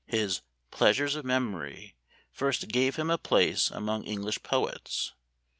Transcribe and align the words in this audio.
His 0.07 0.41
"Pleasures 0.71 1.15
of 1.15 1.25
Memory" 1.25 1.95
first 2.31 2.69
gave 2.69 2.95
him 2.95 3.11
a 3.11 3.19
place 3.19 3.69
among 3.69 4.03
English 4.05 4.41
poets. 4.41 5.13